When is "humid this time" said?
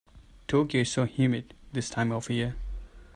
1.05-2.11